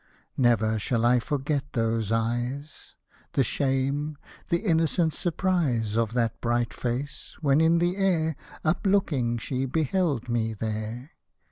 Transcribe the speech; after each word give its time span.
Never 0.35 0.79
shall 0.79 1.05
I 1.05 1.19
forget 1.19 1.73
those 1.73 2.11
eyes!— 2.11 2.95
The 3.33 3.43
shame, 3.43 4.17
the 4.49 4.61
innocent 4.65 5.13
surprise 5.13 5.95
Of 5.95 6.13
that 6.13 6.41
bright 6.41 6.73
face, 6.73 7.37
when 7.41 7.61
in 7.61 7.77
the 7.77 7.97
air 7.97 8.35
Uplooking, 8.65 9.37
she 9.39 9.65
beheld 9.67 10.27
me 10.27 10.55
there. 10.55 11.11